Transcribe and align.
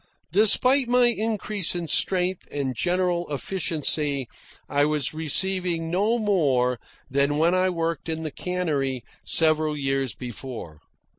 Despite 0.31 0.87
my 0.89 1.05
increase 1.09 1.75
in 1.75 1.87
strength 1.87 2.47
and 2.51 2.75
general 2.75 3.31
efficiency, 3.31 4.27
I 4.67 4.83
was 4.83 5.13
receiving 5.13 5.91
no 5.91 6.17
more 6.17 6.79
than 7.07 7.37
when 7.37 7.53
I 7.53 7.69
worked 7.69 8.09
in 8.09 8.23
the 8.23 8.31
cannery 8.31 9.03
several 9.23 9.77
years 9.77 10.15
before. 10.15 10.79